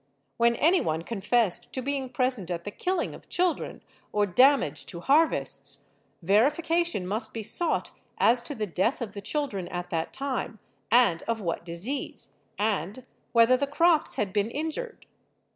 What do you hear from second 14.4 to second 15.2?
injured.